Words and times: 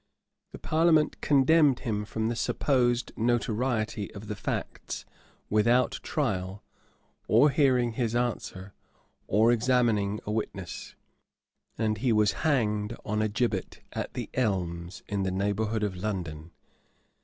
[]The 0.51 0.57
parliament 0.57 1.21
condemned 1.21 1.81
him 1.81 2.05
from 2.05 2.27
the 2.27 2.35
supposed 2.35 3.11
notoriety 3.15 4.11
of 4.15 4.29
the 4.29 4.35
facts, 4.35 5.05
without 5.47 5.99
trial, 6.01 6.63
or 7.27 7.51
hearing 7.51 7.91
his 7.91 8.15
answer, 8.15 8.73
or 9.27 9.51
examining 9.51 10.19
a 10.25 10.31
witness; 10.31 10.95
and 11.77 11.99
he 11.99 12.11
was 12.11 12.31
hanged 12.41 12.97
on 13.05 13.21
a 13.21 13.29
gibbet 13.29 13.81
at 13.93 14.15
the 14.15 14.31
Elmes, 14.33 15.03
in 15.07 15.21
the 15.21 15.29
neighborhood 15.29 15.83
of 15.83 15.95
London. 15.95 16.49